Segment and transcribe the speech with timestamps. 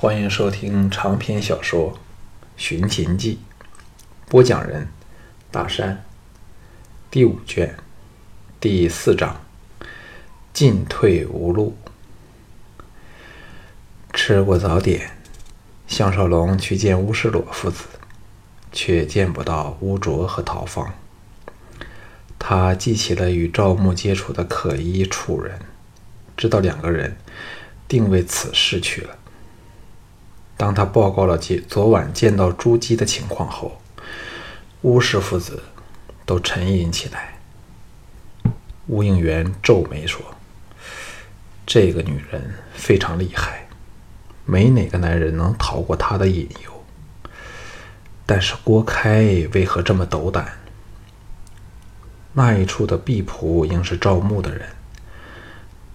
[0.00, 1.92] 欢迎收听长篇小说
[2.56, 3.40] 《寻秦记》，
[4.30, 4.86] 播讲人：
[5.50, 6.04] 大山。
[7.10, 7.74] 第五卷
[8.60, 9.40] 第四章：
[10.52, 11.76] 进退无路。
[14.12, 15.10] 吃过早点，
[15.88, 17.86] 项少龙去见乌世罗父子，
[18.70, 20.94] 却见不到乌卓和陶芳。
[22.38, 25.58] 他记起了与赵牧接触的可疑楚人，
[26.36, 27.16] 知道两个人
[27.88, 29.18] 定为此事去了。
[30.58, 33.80] 当他报告了昨昨晚见到朱姬的情况后，
[34.82, 35.62] 巫氏父子
[36.26, 37.38] 都沉吟起来。
[38.88, 40.20] 吴应元皱眉说
[41.64, 43.68] ：“这个女人非常厉害，
[44.44, 46.84] 没哪个男人能逃过她的引诱。
[48.26, 50.58] 但是郭开为何这么斗胆？
[52.32, 54.68] 那一处的婢仆应是赵牧的人，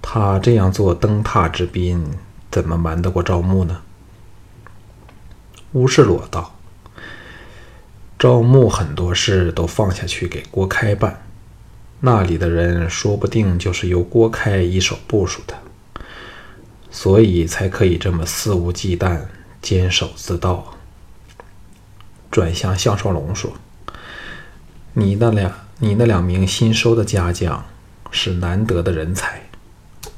[0.01, 2.17] 他这样做登榻之宾，
[2.49, 3.81] 怎么瞒得过赵牧呢？”
[5.73, 6.55] 乌世罗道
[8.19, 11.25] ：“赵牧很多事都放下去给郭开办，
[12.01, 15.57] 那里的人说不定就是由郭开一手部署的，
[16.91, 19.21] 所以才可以这么肆无忌惮、
[19.63, 20.77] 坚守自盗。”
[22.29, 23.53] 转向项少龙说
[24.93, 27.65] ：“你那两你那两名新收的家将
[28.11, 29.41] 是难得的人才，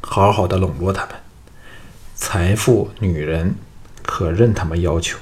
[0.01, 1.15] 好好的笼络他们，
[2.13, 3.55] 财富、女人
[4.03, 5.17] 可任他们要求。”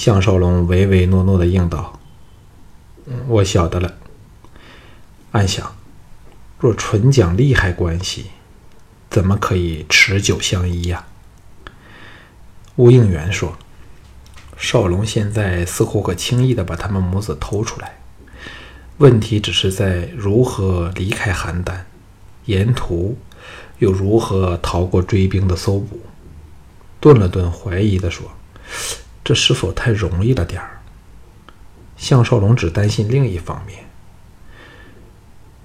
[0.00, 2.00] 项少龙唯唯诺诺的应道
[3.28, 3.92] ：“我晓得了。”
[5.32, 5.76] 暗想：
[6.58, 8.30] 若纯讲利害关系，
[9.10, 11.04] 怎么可以持久相依呀？
[12.76, 13.58] 吴应元说
[14.56, 17.98] ：“少龙现在似乎可轻易的把他们母子偷出来，
[18.96, 21.74] 问题只是在如何离开邯郸，
[22.46, 23.18] 沿途
[23.80, 26.00] 又如何逃过追兵的搜捕。”
[27.00, 28.32] 顿了顿，怀疑的说。
[29.22, 30.80] 这是否太容易了点儿？
[31.96, 33.84] 项少龙只担心另一方面，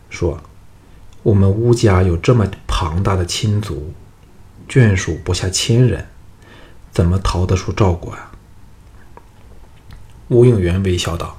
[0.09, 0.41] 说
[1.23, 3.93] ：“我们乌家有这么庞大的亲族，
[4.67, 6.09] 眷属不下千人，
[6.91, 8.33] 怎么逃得出赵国啊？”
[10.27, 11.37] 吴应元微笑道：“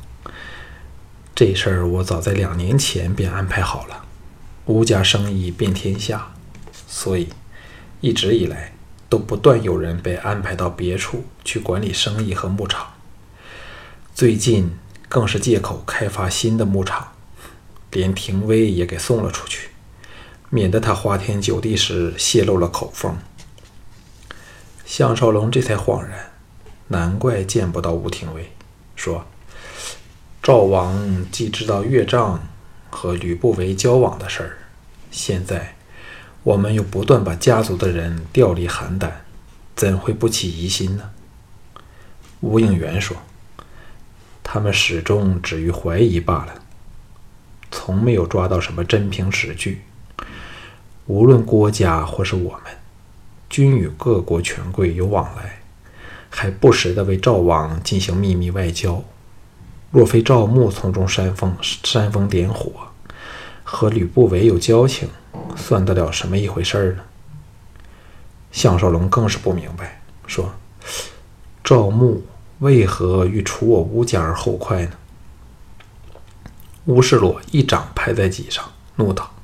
[1.37, 4.07] 这事儿我早在两年前便安排好了。
[4.65, 6.33] 乌家生意遍天下，
[6.87, 7.29] 所以
[8.01, 8.73] 一直以来。”
[9.09, 12.95] 都不断有人被安排到别处去管理生意和牧场，
[14.15, 14.77] 最近
[15.09, 17.13] 更是借口开发新的牧场，
[17.93, 19.71] 连廷威也给送了出去，
[20.51, 23.17] 免得他花天酒地时泄露了口风。
[24.85, 26.33] 项少龙这才恍然，
[26.89, 28.51] 难怪见不到吴廷威，
[28.97, 29.25] 说
[30.43, 32.41] ：“赵王既知道岳丈
[32.91, 34.59] 和吕不韦交往的事儿，
[35.11, 35.75] 现在。”
[36.47, 39.11] 我们又不断把家族的人调离邯郸，
[39.75, 41.11] 怎会不起疑心呢？
[42.39, 43.17] 吴应元说
[44.45, 46.63] ：“他们始终止于怀疑罢了，
[47.73, 49.83] 从没有抓到什么真凭实据。
[51.07, 52.73] 无论郭家或是我们，
[53.51, 55.59] 均与各国权贵有往来，
[56.31, 59.03] 还不时的为赵王进行秘密外交。
[59.91, 62.86] 若非赵牧从中煽风煽风点火，
[63.67, 65.11] 和吕不韦有交情。”
[65.55, 67.03] 算得了什么一回事儿呢？
[68.53, 70.53] 项少龙更是不明白，说
[71.65, 72.23] ：“赵牧
[72.59, 74.93] 为何欲除我乌家而后快呢？”
[76.87, 79.35] 乌世罗一掌拍在脊上，怒道：“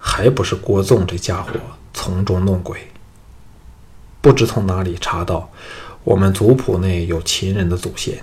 [0.00, 1.52] 还不是郭纵这家伙
[1.92, 2.88] 从中弄鬼！
[4.22, 5.50] 不知从哪里查到
[6.02, 8.18] 我们族谱内有秦人的祖先，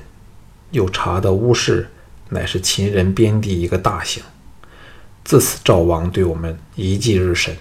[0.72, 1.92] 又查到乌氏
[2.30, 4.24] 乃是秦人边地一个大姓。”
[5.26, 7.58] 自此，赵王对我们一记日深，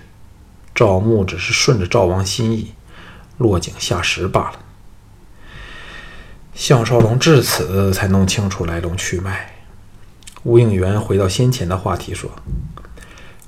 [0.75, 2.75] 赵牧只是顺着赵王心意，
[3.39, 4.61] 落井下石罢了。
[6.53, 9.55] 项少龙至此才弄清楚来龙去脉。
[10.43, 12.31] 吴应元回到先前的话题说：“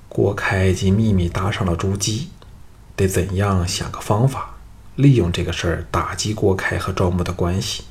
[0.08, 2.30] 郭开及秘密搭上了朱姬，
[2.96, 4.54] 得怎样想个方法，
[4.94, 7.84] 利用这个事儿打击郭开和赵牧的关系？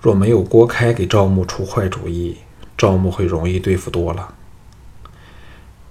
[0.00, 2.38] 若没有郭开给赵牧出坏主意，
[2.78, 4.36] 赵牧会容易对付多了。”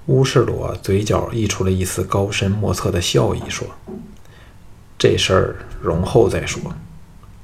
[0.08, 3.68] 乌世罗嘴角溢出了一丝高深莫测的笑意，说
[4.98, 6.62] ：“这事儿容后再说。”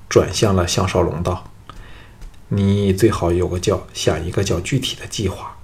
[0.08, 1.52] 转向了项少龙道
[2.48, 5.58] ：“你最好有个叫想一个叫具体的计划。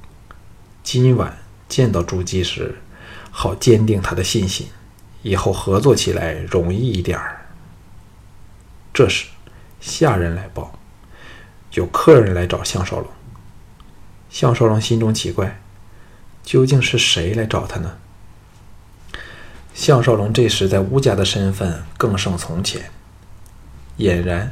[0.84, 1.38] 今晚
[1.70, 2.82] 见到朱姬时，
[3.32, 4.68] 好坚定他的信心，
[5.22, 7.46] 以后合作起来容易一点儿。”
[8.92, 9.28] 这时，
[9.80, 10.78] 下人来报，
[11.76, 13.08] 有客人来找项少龙。
[14.30, 15.62] 项少龙心中奇怪。
[16.50, 17.96] 究竟是谁来找他呢？
[19.76, 22.90] 项少龙这时在乌家的身份更胜从前，
[24.00, 24.52] 俨然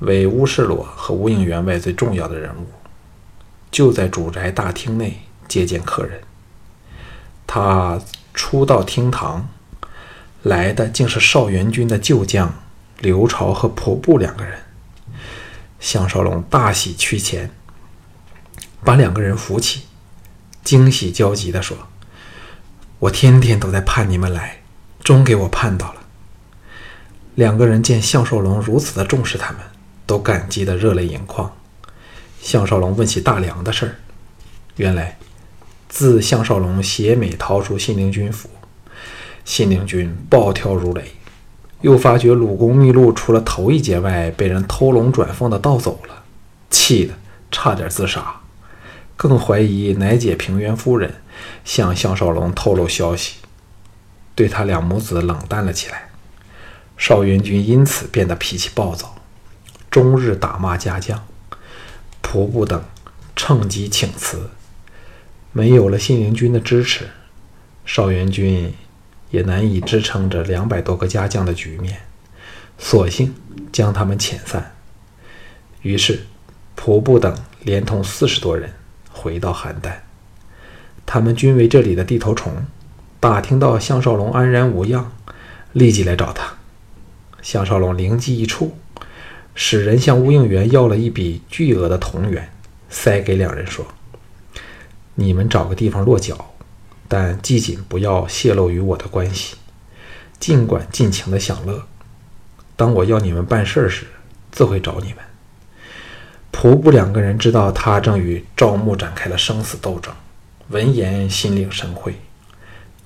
[0.00, 2.66] 为乌世罗和乌应员外最重要的人物。
[3.70, 6.22] 就在主宅大厅内接见客人。
[7.46, 8.00] 他
[8.34, 9.48] 初到厅堂，
[10.42, 12.52] 来的竟是少元军的旧将
[12.98, 14.58] 刘朝和仆布两个人。
[15.78, 17.52] 项少龙大喜趋前，
[18.84, 19.84] 把两个人扶起，
[20.62, 21.76] 惊喜交集地说
[23.00, 24.62] ：“我天天都在盼你们来，
[25.02, 26.00] 终给我盼到了。”
[27.36, 29.60] 两个人见项少龙如此的重视他们，
[30.06, 31.50] 都感激得热泪盈眶。
[32.42, 33.94] 项少龙问起大梁的事儿，
[34.76, 35.18] 原来
[35.88, 38.48] 自项少龙携美逃出信陵军府，
[39.44, 41.12] 信陵军暴跳如雷，
[41.82, 46.22] 又发觉鲁公秘录除了头一节外被人偷龙转凤的盗走了，
[46.70, 47.14] 气得
[47.50, 48.39] 差点自杀，
[49.22, 51.16] 更怀疑乃姐平原夫人
[51.62, 53.34] 向项少龙透露消息，
[54.34, 56.08] 对他两母子冷淡了起来。
[56.96, 59.16] 少元军因此变得脾气暴躁，
[59.90, 61.22] 终日打骂家将。
[62.22, 62.82] 仆部等
[63.36, 64.48] 趁机请辞，
[65.52, 67.10] 没有了信陵君的支持，
[67.84, 68.72] 少元军
[69.30, 72.00] 也难以支撑着两百多个家将的局面，
[72.78, 73.34] 索性
[73.70, 74.74] 将他们遣散。
[75.82, 76.24] 于是，
[76.74, 78.72] 仆部等连同四十多人
[79.20, 79.92] 回到邯郸，
[81.04, 82.64] 他们均为这里的地头虫，
[83.20, 85.12] 打听到项少龙安然无恙，
[85.72, 86.54] 立即来找他。
[87.42, 88.78] 项少龙灵机一触。
[89.54, 92.50] 使人向乌应元要了一笔巨额的铜元，
[92.88, 93.84] 塞给两人说
[95.16, 96.54] ：“你们找个地方落脚，
[97.08, 99.56] 但记紧不要泄露与我的关系，
[100.38, 101.84] 尽管尽情的享乐。
[102.76, 104.06] 当我要你们办事时，
[104.50, 105.16] 自会找你们。”
[106.52, 110.12] 仆部两个人知道他正与赵牧展开了生死斗争，
[110.68, 112.14] 闻言心领神会。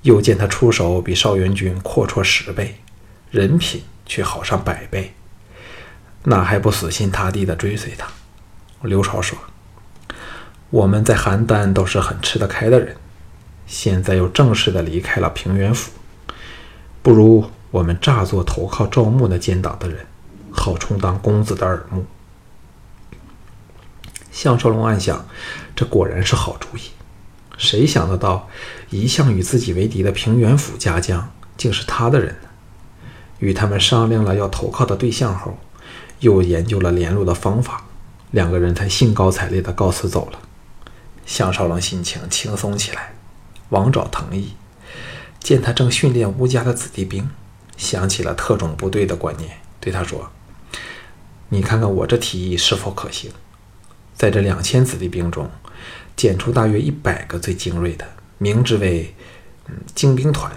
[0.01, 2.75] 又见他出手比少元军阔绰十倍，
[3.31, 5.13] 人品却好上百倍。
[6.23, 8.07] 那还不死心塌地地追随他？
[8.81, 9.37] 刘朝说
[10.69, 12.95] ：“我们在邯郸都是很吃得开的人，
[13.65, 15.91] 现在又正式的离开了平原府，
[17.01, 20.05] 不如我们诈作投靠赵牧那奸党的人，
[20.51, 22.05] 好充当公子的耳目。”
[24.35, 25.25] 项少龙暗想：
[25.77, 26.81] 这果然是好主意。
[27.57, 28.49] 谁想得到，
[28.89, 32.49] 一向与自己为敌的平原府家将竟是他的人呢？
[33.39, 35.57] 与他们商量了要投靠的对象后。
[36.19, 37.85] 又研究了联络的方法，
[38.31, 40.39] 两个人才兴高采烈地告辞走了。
[41.25, 43.13] 项少龙心情轻松起来，
[43.69, 44.53] 往找藤意，
[45.39, 47.29] 见他正训练乌家的子弟兵，
[47.77, 50.31] 想起了特种部队的观念，对他说
[51.49, 53.31] ：“你看看我这提议是否可行？
[54.15, 55.49] 在这两千子弟兵中，
[56.15, 58.07] 拣出大约一百个最精锐的，
[58.37, 59.13] 名之为
[59.67, 60.51] ‘嗯精兵团’，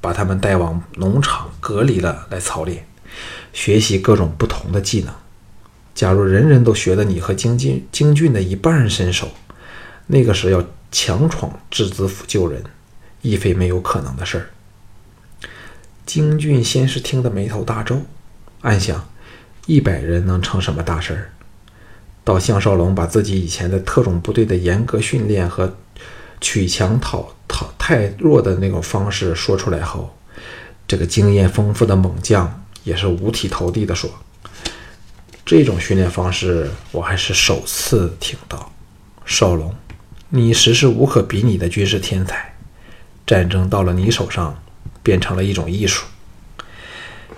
[0.00, 2.86] 把他们带往农场隔离了来操练。”
[3.52, 5.12] 学习各种不同的技能。
[5.94, 9.30] 假如人人都学得你和京俊京俊的一半身手，
[10.06, 12.62] 那个时要强闯质子府救人，
[13.22, 14.50] 亦非没有可能的事儿。
[16.06, 18.02] 京俊先是听得眉头大皱，
[18.60, 19.08] 暗想：
[19.66, 21.32] 一百人能成什么大事儿？
[22.28, 25.74] 到项少龙把自己以前的特种部队的严格训练和
[26.42, 30.14] 取强讨讨太弱的那种方式说出来后，
[30.86, 32.62] 这个经验丰富的猛将。
[32.84, 34.10] 也是五体投地的说
[35.44, 38.70] ：“这种训练方式我还是首次听到。
[39.24, 39.74] 少龙，
[40.28, 42.54] 你实是无可比拟的军事天才。
[43.26, 44.62] 战争到了你手上，
[45.02, 46.04] 变成了一种艺术。”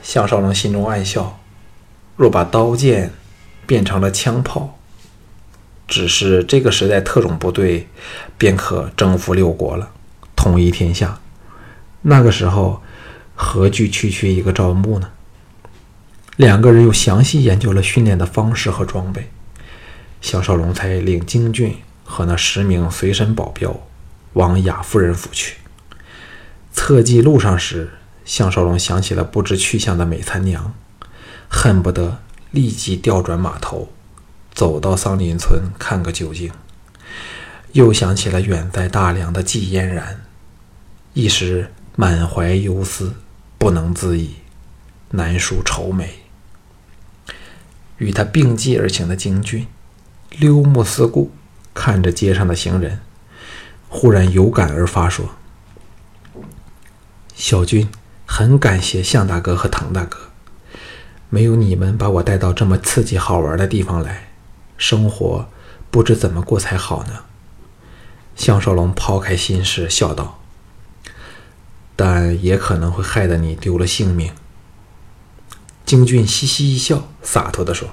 [0.03, 1.39] 项少龙心中暗笑：
[2.17, 3.13] 若把刀剑
[3.67, 4.79] 变成了枪炮，
[5.91, 7.89] 只是这个时代特种部队
[8.39, 9.91] 便可征服六国了，
[10.37, 11.19] 统一天下。
[12.03, 12.81] 那个时候，
[13.35, 15.11] 何惧区区一个赵牧呢？
[16.37, 19.29] 两个人又详细研究了训练的方式和装备，
[20.23, 23.79] 项少龙才领京俊和那十名随身保镖
[24.35, 25.57] 往雅夫人府去。
[26.73, 27.91] 策骑路上时，
[28.25, 30.73] 项少龙想起了不知去向的美参娘，
[31.49, 32.19] 恨不得
[32.53, 33.93] 立即调转马头，
[34.55, 36.51] 走到桑林村看个究竟。
[37.73, 40.23] 又想起了远在大梁的季嫣然，
[41.15, 43.15] 一时满怀忧思，
[43.59, 44.35] 不能自已，
[45.11, 46.19] 难抒愁眉。
[47.99, 49.69] 与他并继而行的京俊，
[50.31, 51.31] 溜目四顾，
[51.73, 52.99] 看着街上的行人，
[53.89, 55.29] 忽然有感而发，说
[57.37, 57.89] ：“小军
[58.27, 60.19] 很感谢向大哥和滕大哥，
[61.29, 64.30] 没有你们把我带到这么刺激好玩的地方来，
[64.81, 65.47] 生活
[65.91, 67.25] 不知怎么过才好呢。”
[68.35, 70.41] 项少龙抛开心事，笑道
[71.95, 74.33] ：“但也可能会害得你丢了性命。”
[75.85, 77.91] 京俊嘻嘻一笑，洒脱地说：“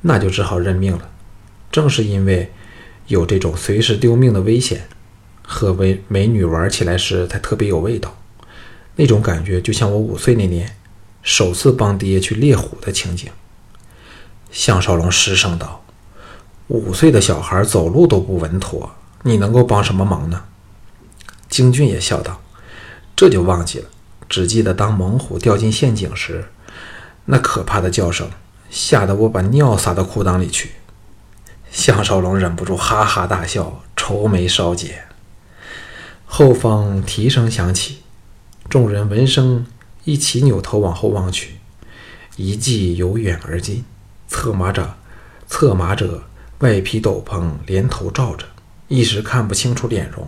[0.00, 1.10] 那就只好认命了。
[1.70, 2.50] 正是因为
[3.08, 4.88] 有这种随时丢命的危险，
[5.42, 8.16] 和美美女玩起来时才特别有味道。
[8.96, 10.76] 那种感觉就像我五岁那年
[11.22, 13.30] 首次帮爹去猎虎的情景。”
[14.54, 15.84] 项少龙失声道。
[16.68, 20.44] 五岁的小孩走路都不稳妥，你能够帮什么忙呢？
[21.48, 22.40] 京俊也笑道
[23.16, 23.88] ：“这就忘记了，
[24.28, 26.46] 只记得当猛虎掉进陷阱时，
[27.24, 28.30] 那可怕的叫声，
[28.70, 30.70] 吓得我把尿撒到裤裆里去。”
[31.70, 35.02] 项少龙忍不住哈哈大笑，愁眉稍解。
[36.24, 38.02] 后方蹄声响起，
[38.68, 39.66] 众人闻声
[40.04, 41.56] 一起扭头往后望去，
[42.36, 43.84] 一骑由远而近，
[44.28, 44.94] 策马者，
[45.46, 46.24] 策马者。
[46.60, 48.46] 外披斗篷，连头罩着，
[48.88, 50.26] 一时看不清楚脸容。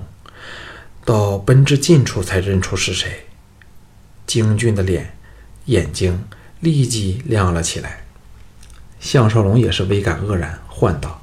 [1.02, 3.26] 到奔至近处，才认出是谁。
[4.26, 5.16] 京俊的脸、
[5.66, 6.24] 眼睛
[6.60, 8.04] 立即亮了起来。
[9.00, 11.22] 项少龙也是微感愕然，唤道：“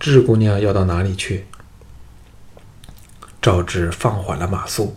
[0.00, 1.46] 智姑娘要到哪里去？”
[3.40, 4.96] 赵志放缓了马速，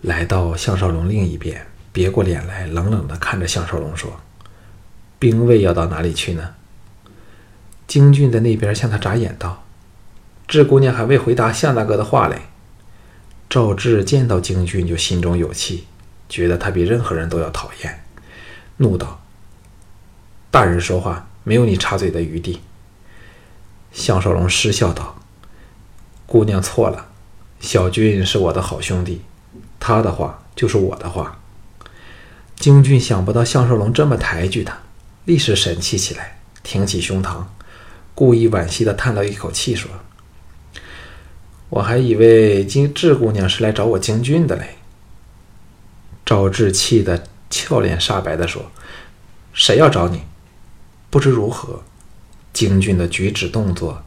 [0.00, 4.18] 来到项少龙另一边，别过脸来，冷冷地看着项少龙说
[5.18, 6.54] ：“兵卫要到哪里去呢？”
[7.86, 9.64] 京俊在那边向他眨眼道
[10.48, 12.42] ：“智姑娘还未回答向大哥的话嘞。”
[13.50, 15.86] 赵志见到京俊就心中有气，
[16.28, 18.02] 觉得他比任何人都要讨厌，
[18.78, 19.20] 怒道
[20.50, 22.60] ：“大人说话没有你插嘴的余地。”
[23.92, 25.16] 项少龙失笑道
[26.26, 27.08] ：“姑娘错了，
[27.60, 29.22] 小俊是我的好兄弟，
[29.78, 31.38] 他的话就是我的话。”
[32.56, 34.78] 京俊想不到项少龙这么抬举他，
[35.24, 37.44] 立时神气起来，挺起胸膛。
[38.14, 39.90] 故意惋惜地叹了一口气，说
[41.70, 44.76] ：“我还以为金智姑娘是来找我京俊的嘞。”
[46.24, 48.70] 赵志气得俏脸煞白地说
[49.52, 50.22] ：“谁要找你？”
[51.10, 51.82] 不知如何，
[52.52, 54.02] 京俊的举止动作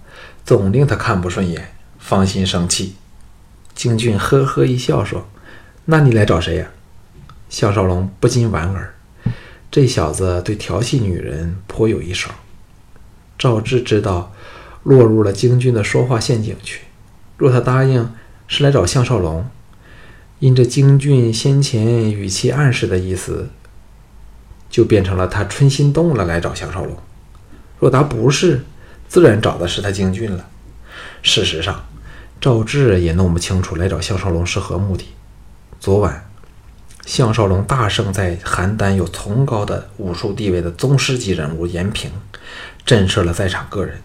[0.46, 2.96] 总令他看不顺眼，芳心生气。
[3.76, 5.28] 京俊呵呵一笑，说
[5.86, 6.68] ：“那你来找谁呀？”
[7.50, 8.94] 项少龙不禁莞尔，
[9.70, 12.32] 这小子对调戏女人颇有一手。
[13.38, 14.34] 赵志知道
[14.84, 16.82] 落入了京俊的说话陷阱去。
[17.38, 18.12] 若他答应
[18.48, 19.48] 是来找项少龙，
[20.40, 23.50] 因这京俊先前语气暗示的意思，
[24.70, 26.98] 就变成了他春心动了来找项少龙。
[27.80, 28.66] 若答不是，
[29.08, 30.50] 自然找的是他京俊了。
[31.22, 31.86] 事实上，
[32.42, 35.06] 赵志也弄不清楚来找项少龙是何目的。
[35.80, 36.26] 昨晚，
[37.08, 42.12] 项少龙大胜在邯郸有崇高的武术地位的宗师级人物严平。
[42.86, 44.02] 震慑了在场个人，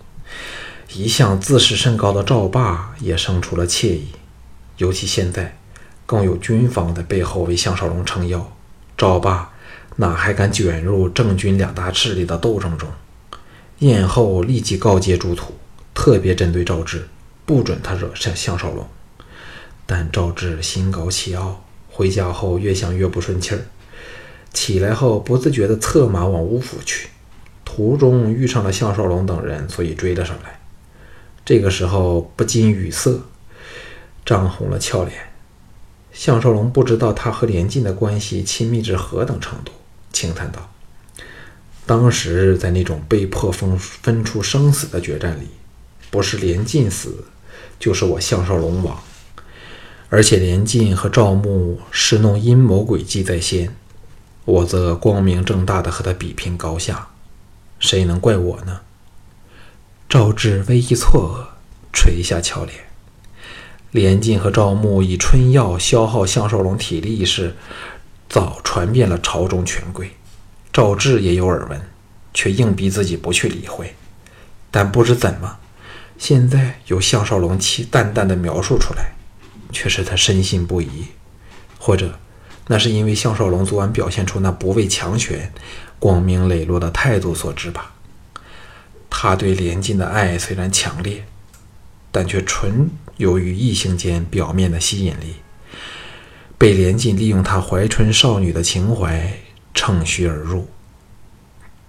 [0.93, 4.07] 一向自视甚高的赵霸也生出了怯意，
[4.77, 5.59] 尤其现在
[6.07, 8.53] 更有军方在背后为项少龙撑腰，
[8.97, 9.51] 赵霸
[9.97, 12.89] 哪还敢卷入郑军两大势力的斗争中？
[13.81, 15.55] 燕后立即告诫朱土，
[15.93, 17.09] 特别针对赵志，
[17.45, 18.87] 不准他惹上项少龙。
[19.87, 23.61] 但赵志心高气傲，回家后越想越不顺气儿，
[24.53, 27.09] 起来后不自觉地策马往乌府去。
[27.65, 30.61] 途中遇上了项少龙等人，所以追了上来。
[31.45, 33.21] 这个时候不禁语塞，
[34.25, 35.19] 涨红了俏脸。
[36.13, 39.73] 项少龙不知道他和连晋的关系亲密至何等程度，
[40.13, 40.71] 轻叹道
[41.87, 45.49] ：“当时在那种被迫分分出生死的决战里，
[46.11, 47.25] 不是连晋死，
[47.79, 49.03] 就是我项少龙亡。
[50.13, 53.75] 而且连晋和赵牧是弄阴谋诡计在先，
[54.45, 57.09] 我则光明正大的和他比拼高下。”
[57.81, 58.83] 谁能怪我呢？
[60.11, 62.77] 赵志微一错愕，垂下俏脸。
[63.91, 67.57] 连晋和赵牧以春药消耗项少龙体力一事，
[68.29, 70.11] 早传遍了朝中权贵。
[70.71, 71.81] 赵志也有耳闻，
[72.35, 73.95] 却硬逼自己不去理会。
[74.71, 75.57] 但不知怎么，
[76.19, 79.13] 现在由项少龙其淡淡的描述出来，
[79.73, 81.07] 却使他深信不疑。
[81.79, 82.19] 或者，
[82.69, 85.53] 那是因为项少龙昨晚表现出那不畏强权。
[85.99, 87.93] 光明磊落的态度所致吧。
[89.09, 91.25] 他对连晋的爱虽然强烈，
[92.11, 95.37] 但却纯由于异性间表面的吸引力，
[96.59, 99.33] 被连晋利用他怀春少女的情怀
[99.73, 100.69] 乘虚而入，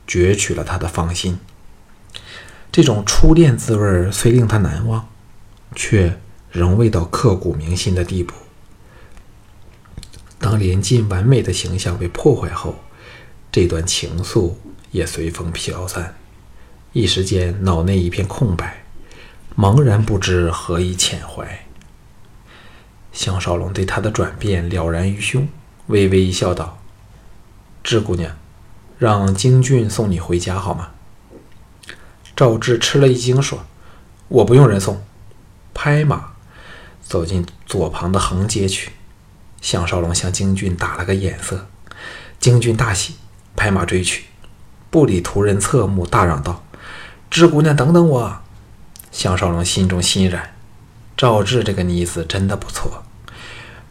[0.08, 1.40] 攫取了他的芳心。
[2.72, 5.10] 这种初恋滋味虽令他难忘，
[5.76, 6.20] 却
[6.54, 8.34] 仍未到刻骨铭心的地步。
[10.40, 12.76] 当连晋完美的形象被破坏后，
[13.52, 14.54] 这段情愫
[14.92, 16.16] 也随风飘散，
[16.92, 18.84] 一时间脑内一片空白，
[19.58, 21.66] 茫然不知何以遣怀。
[23.12, 25.48] 项少龙对他的转变了然于胸，
[25.88, 26.80] 微微一笑，道
[27.84, 28.36] ：“智姑娘，
[29.00, 30.92] 让京俊送你回家好吗？”
[32.36, 33.66] 赵志吃了一惊，说
[34.30, 35.04] ：“我不用人送。”
[35.76, 36.33] 拍马
[37.14, 38.90] 走进左旁的横街去。
[39.62, 41.68] 项少龙向京俊打了个眼色，
[42.40, 43.14] 京俊大喜，
[43.56, 44.24] 拍马追去，
[44.90, 46.66] 不理途人侧目，大嚷道
[47.30, 48.40] ：“智姑娘，等等我！”
[49.14, 50.56] 项少龙心中欣然，
[51.16, 53.04] 赵志这个妮子真的不错，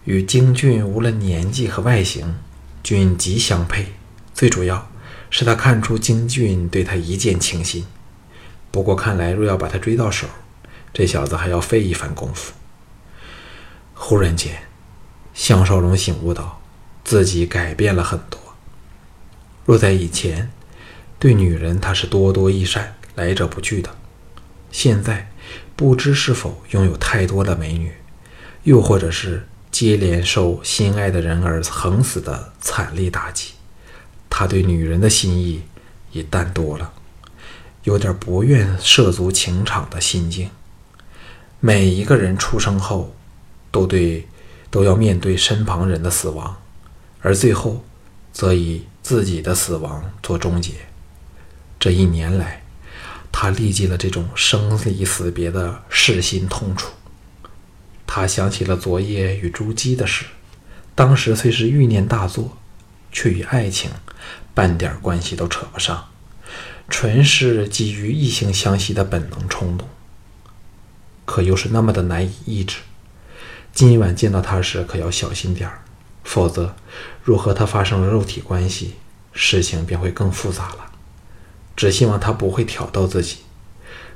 [0.02, 2.35] 与京俊无论年纪和外形
[2.83, 3.93] 均极相配。
[4.35, 4.91] 最主要
[5.31, 7.87] 是他看出京俊对他一见倾心。
[8.73, 10.26] 不过看来，若要把他追到手，
[10.93, 12.52] 这小子还要费一番功夫。
[14.04, 14.52] 忽然间。
[15.32, 16.61] 项少龙醒悟到，
[17.04, 18.37] 自己改变了很多。
[19.64, 20.50] 若在以前，
[21.21, 23.88] 对女人他是多多益善、来者不拒的，
[24.73, 25.30] 现在
[25.76, 27.92] 不知是否拥有太多的美女，
[28.64, 33.52] 又或者是接连受心爱的人而横死的惨烈打击，
[34.28, 35.62] 他对女人的心意
[36.11, 36.92] 也淡多了，
[37.85, 40.50] 有点不愿涉足情场的心境。
[41.61, 43.14] 每一个人出生后，
[43.73, 44.29] 都对。
[44.71, 46.57] 都要面对身旁人的死亡，
[47.21, 47.85] 而最后，
[48.33, 50.73] 则以自己的死亡做终结。
[51.79, 52.62] 这一年来，
[53.31, 56.91] 他历尽了这种生离死别的噬心痛楚。
[58.07, 60.25] 他想起了昨夜与朱姬的事，
[60.95, 62.57] 当时虽是欲念大作，
[63.12, 63.91] 却与爱情
[64.55, 66.09] 半点关系都扯不上，
[66.88, 69.87] 纯是基于异性相吸的本能冲动，
[71.26, 72.79] 可又是那么的难以抑制。
[73.73, 75.81] 今晚见到他时，可要小心点儿，
[76.25, 76.75] 否则，
[77.25, 78.95] 若和他发生了肉体关系，
[79.33, 80.93] 事情便会更复杂了。
[81.75, 83.38] 只希望他不会挑逗自己。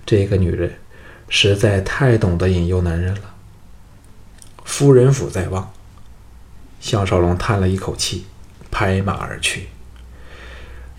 [0.04, 0.78] 这个女人
[1.28, 3.34] 实在太懂得引诱男人了。
[4.64, 5.72] 夫人府在望，
[6.78, 8.26] 项少龙叹了一口气，
[8.70, 9.68] 拍马而去。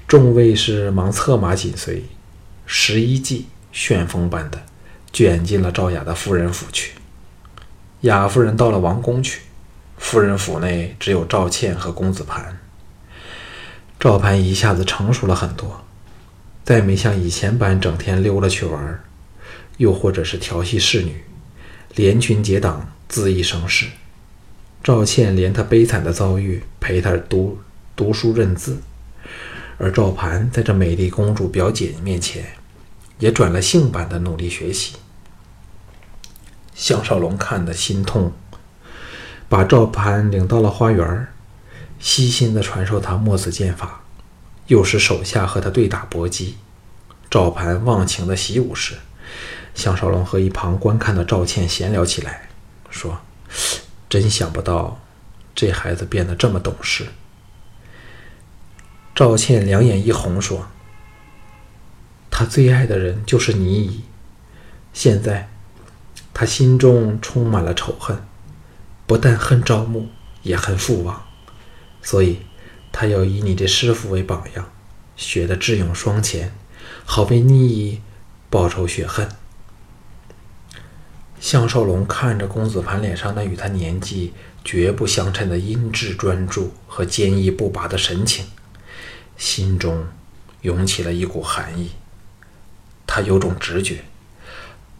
[0.07, 2.03] 众卫士忙策马紧随，
[2.65, 4.65] 十一骑旋风般的
[5.13, 6.93] 卷进了赵雅的夫人府去。
[8.07, 9.41] 雅夫人到了王宫去，
[9.97, 12.57] 夫人府内只有赵倩和公子盘。
[13.99, 15.83] 赵盘一下子成熟了很多，
[16.63, 19.03] 再没像以前般整天溜了去玩，
[19.75, 21.21] 又或者是调戏侍女，
[21.95, 23.87] 连群结党，恣意生事。
[24.81, 27.59] 赵倩连他悲惨的遭遇陪他读
[27.93, 28.77] 读书认字，
[29.77, 32.45] 而赵盘在这美丽公主表姐面前，
[33.19, 34.95] 也转了性般的努力学习。
[36.77, 38.31] 项少龙看得心痛，
[39.49, 41.27] 把赵盘领到了花园，
[41.97, 44.03] 悉心的传授他墨子剑法，
[44.67, 46.55] 又使手下和他对打搏击。
[47.31, 48.93] 赵盘忘情的习武时，
[49.73, 52.47] 项少龙和一旁观看的赵倩闲聊起来，
[52.91, 53.19] 说
[54.07, 54.99] ：“真想不到，
[55.55, 57.07] 这孩子变得这么懂事。”
[59.15, 60.67] 赵倩两眼一红，说
[62.29, 64.03] ：“他最爱的人就是你，
[64.93, 65.49] 现在。”
[66.39, 68.21] 他心中充满了仇恨，
[69.07, 70.07] 不但恨赵牧，
[70.43, 71.25] 也恨父王，
[72.03, 72.41] 所以
[72.91, 74.69] 他要以你这师傅为榜样，
[75.15, 76.53] 学的智勇双全，
[77.05, 78.03] 好为你
[78.51, 79.27] 报仇雪恨。
[81.39, 88.45] 项少龙看着公子盘脸上那与他年纪绝不相称的阴鸷专注和坚毅不拔的神情，
[89.37, 90.05] 心中
[90.61, 91.93] 涌起了一股寒意。
[93.07, 94.03] 他有种直觉，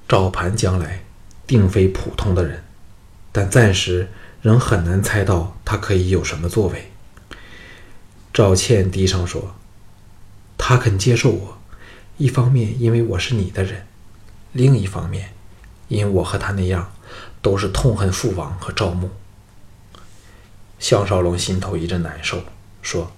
[0.08, 1.04] 赵盘将来。
[1.48, 2.64] 定非普通的人，
[3.32, 4.10] 但暂时
[4.42, 6.92] 仍很难猜到他可以有什么作为。
[8.34, 9.56] 赵倩低声说
[10.60, 11.58] ：“他肯接受我，
[12.18, 13.88] 一方面因为我是你的人，
[14.52, 15.32] 另一方面，
[15.88, 16.92] 因我和他那样，
[17.42, 19.10] 都是痛恨父王和赵牧。”
[20.78, 22.44] 项少龙心头一阵难受，
[22.84, 23.12] 说：“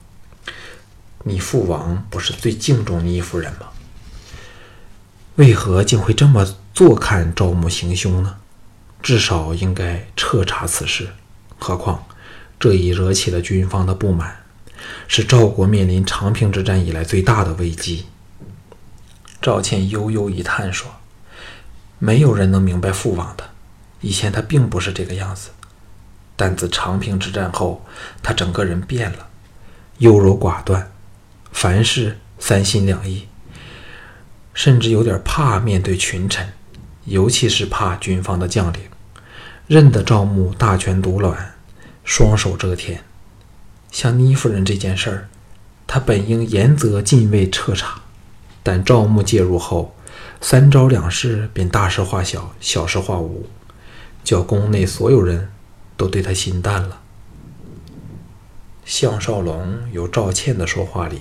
[1.26, 3.72] 你父王不是最敬重你一夫人吗？
[5.36, 6.46] 为何竟会这么？”
[6.80, 8.38] 坐看赵牧行凶呢，
[9.04, 11.10] 至少应该彻查此事。
[11.58, 12.06] 何况
[12.58, 14.46] 这已惹起了军方的不满，
[15.06, 18.06] 是赵国面临长平之战以来最大的危机。
[19.42, 20.90] 赵倩悠悠一叹说
[22.00, 23.50] ：“没有人能明白父王的，
[24.00, 25.50] 以前他并不是这个样子，
[26.38, 27.86] 但自长平之战后，
[28.24, 29.28] 他整个人变了，
[29.98, 30.90] 优柔寡断，
[31.52, 33.28] 凡事三心两意，
[34.54, 36.48] 甚至有点怕面对群臣。”
[37.10, 38.82] 尤其是怕军方的将领，
[39.68, 41.56] 认得赵牧大权独揽，
[42.04, 43.04] 双手遮天。
[43.92, 45.28] 像倪夫人这件事儿，
[45.88, 48.02] 他本应严责禁卫彻查，
[48.62, 49.96] 但赵牧介入后，
[50.40, 53.50] 三招两式便大事化小，小事化无，
[54.24, 55.52] 叫宫内所有人
[55.98, 57.02] 都对他心淡了。
[58.86, 61.20] 项少龙由赵倩的说话里，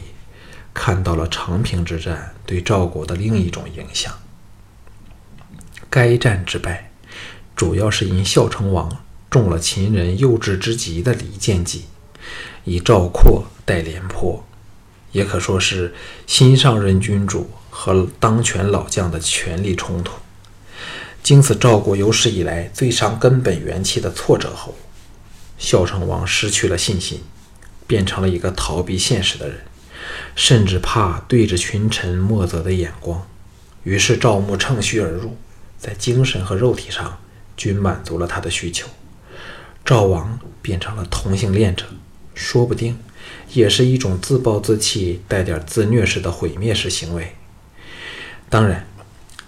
[0.74, 4.12] 看到了长平之战对赵国的另一种影响。
[5.90, 6.90] 该战之败，
[7.56, 11.84] 主要是因孝成王中了秦人幼稚之极的离间计，
[12.64, 14.44] 以赵括代廉颇，
[15.12, 15.94] 也可说是
[16.26, 20.12] 新上任君主和当权老将的权力冲突。
[21.22, 24.74] 经此赵国有史以来最伤根本元气的挫折后，
[25.58, 27.22] 孝成王失去了信心。
[27.86, 29.60] 变成了一个逃避现实的人，
[30.36, 33.26] 甚至怕对着群臣莫责的眼光。
[33.82, 35.38] 于是赵牧乘虚而入，
[35.78, 37.18] 在精神和肉体上
[37.56, 38.88] 均满足了他的需求。
[39.84, 41.86] 赵王变成了同性恋者，
[42.34, 42.98] 说不定
[43.52, 47.34] 也是一种自暴自弃、带点自虐式的毁灭式行为。
[48.50, 48.86] 当然，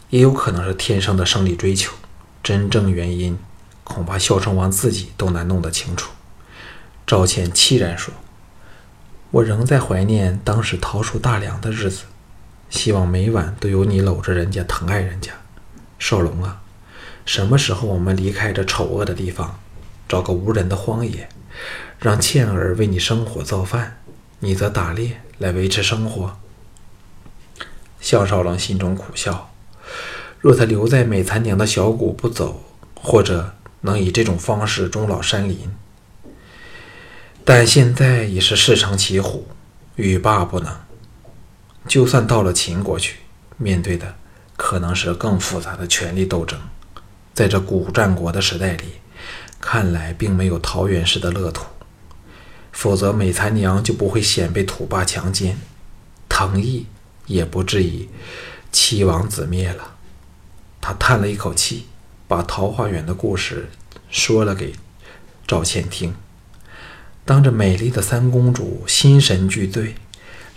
[0.09, 1.93] 也有可能是天生的生理追求。
[2.43, 3.39] 真正原因，
[3.85, 6.13] 恐怕孝成王自己都难弄得清楚。
[7.07, 8.15] 赵倩凄然说。
[9.33, 12.03] 我仍在怀念当时桃树大梁的日子，
[12.69, 15.33] 希望每晚都有你搂着人家疼爱人家。
[16.01, 16.63] 少龙啊，
[17.27, 19.61] 什么时候我们离开这丑恶的地方，
[20.09, 21.29] 找个无人的荒野，
[21.99, 24.01] 让倩儿为你生火造饭，
[24.41, 26.37] 你则打猎来维持生活？
[28.01, 29.53] 项少龙心中苦笑，
[30.41, 35.71] 若他留在美残娘的小谷不走，或者能以这种方式终老山林。
[37.45, 39.47] 但现在已是事成骑虎，
[39.97, 40.75] 欲罢不能。
[41.87, 43.19] 就算到了秦国去，
[43.59, 44.15] 面对的
[44.63, 46.61] 可能是更复杂的权力斗争。
[47.33, 48.85] 在这古战国的时代里，
[49.59, 51.65] 看来并没有桃园式的乐土。
[52.71, 55.57] 否则，美残娘就不会险被土霸强奸，
[56.29, 56.85] 藤毅
[57.25, 58.07] 也不至于
[58.71, 59.97] 七王子灭了。
[60.79, 61.87] 他叹了一口气，
[62.29, 63.71] 把桃花源的故事
[64.11, 64.75] 说了给
[65.47, 66.15] 赵倩听。
[67.25, 69.95] 当这美丽的三公主心神俱醉，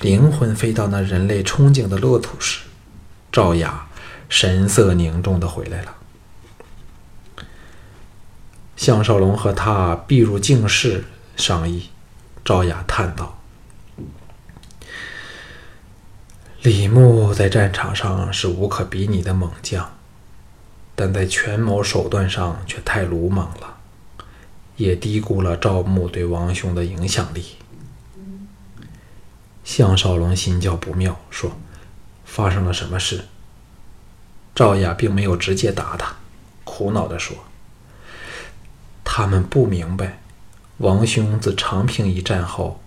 [0.02, 2.66] 灵魂飞到那人类憧憬的乐土时，
[3.32, 3.88] 赵雅
[4.36, 5.96] 神色凝重的回来了。
[8.76, 11.04] 项少龙和他避入静室
[11.38, 11.91] 商议，
[12.43, 13.39] 赵雅叹道
[16.63, 19.88] ：“李牧在战场上是无可比拟的猛将，
[20.96, 23.78] 但在权谋手段上却太鲁莽了。”
[24.78, 27.58] 也低估了赵牧对王兄的影响力。
[29.63, 31.52] 项少龙心叫不妙，说
[32.26, 33.26] ：“发生了什么事？”
[34.56, 36.16] 赵雅并没有直接答他，
[36.63, 37.36] 苦恼地说
[39.04, 40.22] ：“他们不明白，
[40.78, 42.82] 王兄自长平一战后，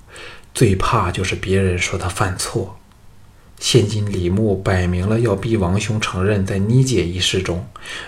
[0.54, 2.78] 最怕就是别人说他犯错。
[3.58, 7.66] 现今李牧摆明了要逼王兄承认，在妮姐一事中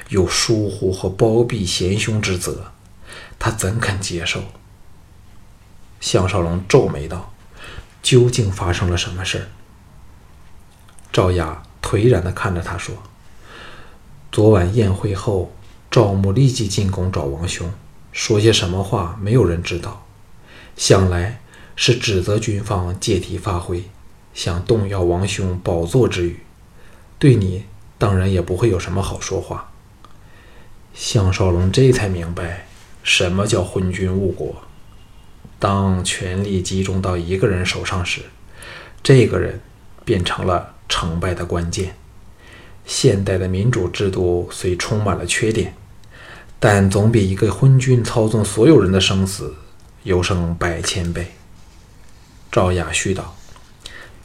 [0.09, 2.73] 有疏忽和包庇贤兄之责。”
[3.41, 4.43] 他怎肯接受？
[6.01, 7.33] 项少龙皱眉道
[8.03, 9.49] ：“究竟发生了什么事？”
[11.13, 12.95] 赵雅颓然地看着他说
[14.31, 15.53] ：“昨晚宴会后，
[15.91, 17.73] 赵牧立即进宫找王兄，
[18.13, 20.07] 说些什么话，没有人知道。
[20.77, 21.41] 想来
[21.75, 23.85] 是指责军方借题发挥，
[24.35, 26.41] 想动摇王兄宝座之语。
[27.19, 27.65] 对你
[27.97, 29.73] 当然也不会有什么好说话。”
[30.95, 32.67] 项少龙这才明白。
[33.03, 34.55] 什么叫昏君误国？
[35.59, 38.21] 当权力集中到一个人手上时，
[39.03, 39.61] 这个人
[40.05, 41.97] 变成了成败的关键。
[42.89, 45.75] 现代的民主制度虽充满了缺点，
[46.59, 49.55] 但总比一个昏君操纵所有人的生死
[50.05, 51.35] 优胜百千倍。
[52.51, 53.37] 赵雅絮道：“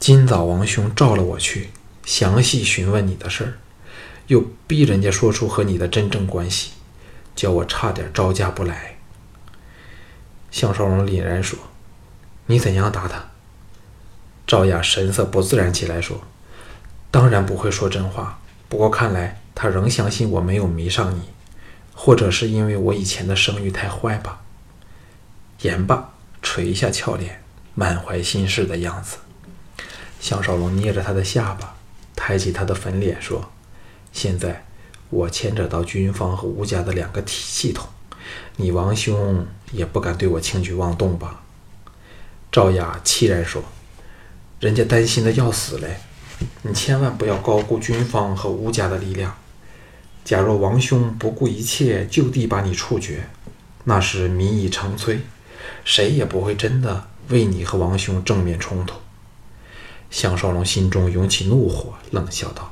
[0.00, 1.68] 今早王兄召了我去，
[2.06, 3.52] 详细询问你的事儿，
[4.28, 6.70] 又逼人家说出和你的真正关系。”
[7.36, 8.96] 叫我差点招架不来。
[10.50, 11.58] 项少龙凛然说
[12.46, 13.26] ：“你怎样答他？”
[14.46, 16.22] 赵雅神色不自然起来说
[17.10, 18.40] ：“当然不会说真话。
[18.68, 21.22] 不过看来他仍相信我没有迷上你，
[21.94, 24.42] 或者是因为我以前的声誉太坏吧。”
[25.62, 27.42] 言罢，垂下俏脸，
[27.74, 29.16] 满怀心事的样子。
[30.20, 31.74] 项少龙捏着他的下巴，
[32.16, 33.50] 抬起他的粉脸说
[34.12, 34.64] ：“现在。”
[35.10, 37.86] 我牵扯到军方和吴家的两个体系统，
[38.56, 41.42] 你王兄也不敢对我轻举妄动吧？
[42.50, 43.62] 赵雅凄然说
[44.58, 46.00] ：“人家担心的要死嘞，
[46.62, 49.36] 你千万不要高估军方和吴家的力量。
[50.24, 53.28] 假若王兄不顾一切就地把你处决，
[53.84, 55.18] 那是民已成摧，
[55.84, 58.96] 谁也不会真的为你和王兄正面冲突。”
[60.10, 62.70] 项少龙心中涌起怒火，冷笑道。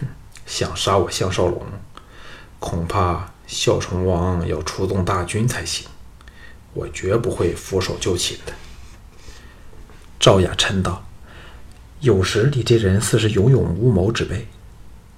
[0.00, 0.06] 哼
[0.46, 1.62] 想杀我项少龙，
[2.58, 5.86] 恐怕孝成王要出动大军才行，
[6.72, 8.52] 我绝不会俯首就擒的。”
[10.18, 11.04] 赵雅嗔道
[12.00, 14.46] ：“有时你这人似是有勇无谋之辈，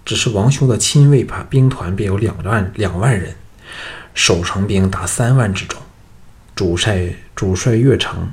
[0.05, 3.37] 只是王兄的亲卫怕兵团便有两万两万人，
[4.15, 5.81] 守城兵达三万之众。
[6.55, 8.29] 主帅主帅岳城，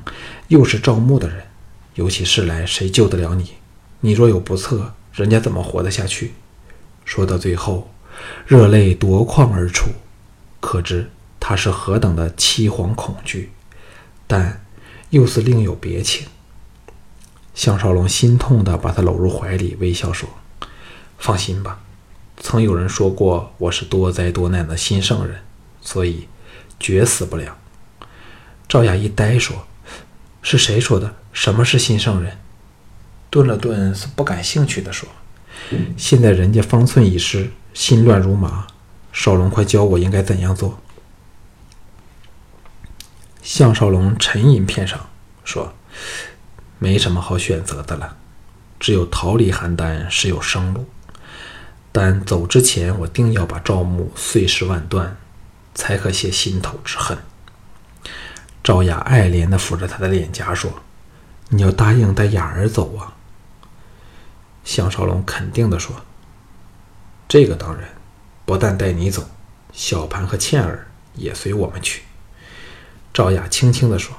[0.48, 1.44] 又是赵牧的人，
[1.94, 3.52] 有起事来，谁救得了你？
[4.00, 6.32] 你若有不测，人家怎么活得下去？”
[7.06, 7.88] 说到最后，
[8.46, 9.90] 热泪夺眶而出，
[10.60, 11.08] 可知
[11.38, 13.50] 他是何等的凄惶恐惧，
[14.26, 14.64] 但
[15.10, 16.26] 又是另有别情。
[17.60, 20.26] 项少龙心痛地把他搂入怀里，微笑说
[21.20, 21.78] ：“放心吧，
[22.38, 25.42] 曾有人说过我是多灾多难的新圣人，
[25.82, 26.26] 所以
[26.78, 27.58] 绝死不了。”
[28.66, 29.66] 赵雅一呆说
[30.40, 31.14] ：“是谁说的？
[31.34, 32.38] 什么是新圣人？”
[33.28, 35.06] 顿了顿，是不感兴趣地说
[35.98, 38.66] ：“现在人家方寸已失，心乱如麻。
[39.12, 40.80] 少龙，快教我应该怎样做。”
[43.44, 44.98] 项少龙沉吟片上，
[45.44, 45.74] 说。
[46.80, 48.16] 没什么好选择的了，
[48.80, 50.88] 只有逃离邯郸是有生路。
[51.92, 55.18] 但走之前，我定要把赵牧碎尸万段，
[55.74, 57.18] 才可泄心头之恨。
[58.64, 60.72] 赵雅爱怜地抚着他的脸颊说
[61.50, 63.12] ：“你要答应带雅儿走啊。”
[64.64, 65.94] 项少龙肯定地说
[67.28, 67.90] ：“这个当然，
[68.46, 69.28] 不但带你走，
[69.72, 72.04] 小盘和倩儿也随我们去。”
[73.12, 74.16] 赵雅轻轻地说：“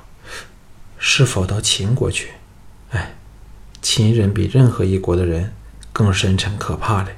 [1.00, 2.34] 是否到秦国去？”
[3.82, 5.54] 秦人比任何一国的人
[5.92, 7.18] 更深沉可怕嘞。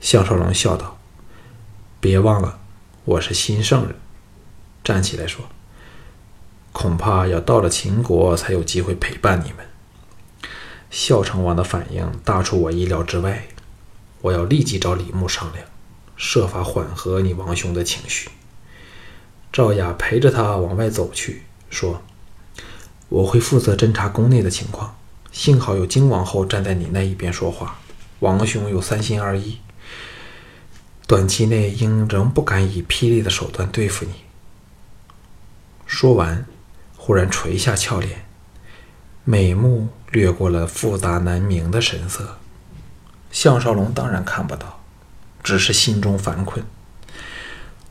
[0.00, 0.98] 项少龙笑道
[2.00, 2.60] ：“别忘了，
[3.04, 3.96] 我是新圣人。”
[4.84, 5.46] 站起来说
[6.72, 9.66] ：“恐怕要到了秦国才有机会陪伴你们。”
[10.90, 13.48] 孝成王的反应大出我意料之外，
[14.20, 15.66] 我要立即找李牧商量，
[16.16, 18.30] 设法缓和你王兄的情绪。
[19.52, 22.00] 赵雅陪着他往外走去，说。
[23.08, 24.96] 我会负责侦查宫内的情况。
[25.32, 27.80] 幸好有金王后站在你那一边说话，
[28.20, 29.58] 王兄有三心二意，
[31.08, 34.12] 短期内应仍不敢以霹雳的手段对付你。
[35.86, 36.46] 说完，
[36.96, 38.26] 忽然垂下俏脸，
[39.24, 42.38] 美目掠过了复杂难明的神色。
[43.30, 44.80] 项少龙当然看不到，
[45.42, 46.64] 只是心中烦困。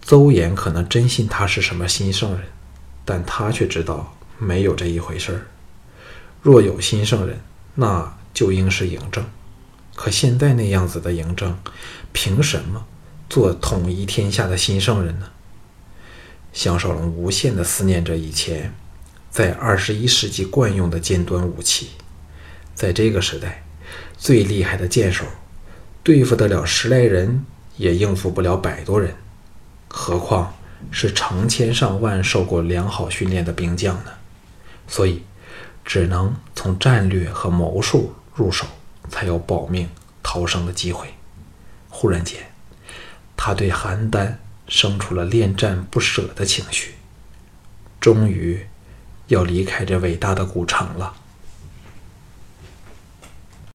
[0.02, 2.44] 邹衍可能真信他是什么新圣人，
[3.04, 4.16] 但他却知道。
[4.38, 5.46] 没有这一回事儿。
[6.42, 7.40] 若有新圣人，
[7.76, 9.24] 那就应是嬴政。
[9.96, 11.58] 可现在那样子的嬴政，
[12.12, 12.86] 凭什么
[13.30, 15.28] 做统一天下的新圣人呢？
[16.54, 18.74] 项少龙无限的思念着以前
[19.30, 21.92] 在二十一世纪惯用的尖端武器。
[22.74, 23.64] 在这个时代，
[24.18, 25.26] 最厉害的剑手
[26.02, 27.46] 对付得了十来人，
[27.78, 29.14] 也应付不了百多人，
[29.88, 30.54] 何况
[30.90, 34.12] 是成千上万受过良好训练的兵将呢？
[34.88, 35.22] 所以，
[35.84, 38.66] 只能从战略和谋术入手，
[39.10, 39.90] 才有保命
[40.24, 41.14] 逃生的机会。
[41.90, 42.40] 忽然间，
[43.36, 44.36] 他对邯郸
[44.68, 46.96] 生出了恋战不舍的情绪。
[48.00, 48.66] 终于，
[49.28, 51.14] 要离开这伟大的古城了。